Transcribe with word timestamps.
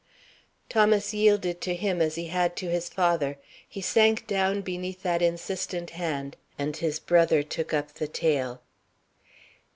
Thomas 0.67 1.13
yielded 1.13 1.61
to 1.61 1.75
him 1.75 2.01
as 2.01 2.15
he 2.15 2.25
had 2.29 2.55
to 2.55 2.69
his 2.71 2.89
father. 2.89 3.37
He 3.69 3.81
sank 3.81 4.25
down 4.25 4.61
beneath 4.61 5.03
that 5.03 5.21
insistent 5.21 5.91
hand, 5.91 6.37
and 6.57 6.75
his 6.75 6.97
brother 6.99 7.43
took 7.43 7.71
up 7.71 7.93
the 7.93 8.07
tale. 8.07 8.63